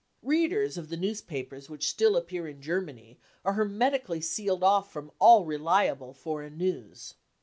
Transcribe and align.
Readers 0.23 0.79
of 0.79 0.89
the 0.89 0.97
newspapers 0.97 1.69
which 1.69 1.87
still 1.87 2.17
appear 2.17 2.47
in 2.47 2.59
Germany 2.59 3.19
are 3.45 3.53
hermetically 3.53 4.19
sealed 4.19 4.63
off 4.63 4.91
from 4.91 5.11
all 5.19 5.45
reliable 5.45 6.11
foreign 6.11 6.57
news. 6.57 7.13